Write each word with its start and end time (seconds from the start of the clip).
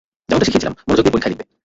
যেমনটা 0.27 0.47
শিখিয়েছিলাম, 0.47 0.75
মনোযোগ 0.87 1.03
দিয়ে 1.05 1.13
পরীক্ষায় 1.13 1.31
লিখবে। 1.33 1.45